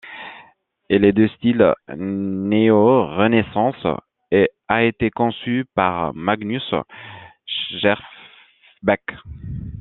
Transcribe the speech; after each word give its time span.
Il 0.89 1.05
est 1.05 1.11
de 1.11 1.27
Style 1.27 1.75
néorenaissance 1.95 3.85
et 4.31 4.49
a 4.67 4.81
été 4.83 5.11
conçu 5.11 5.67
par 5.75 6.11
Magnus 6.15 6.73
Schjerfbeck. 7.45 9.11